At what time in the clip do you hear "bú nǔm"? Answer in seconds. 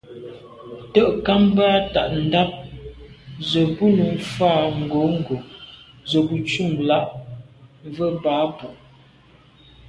3.75-4.13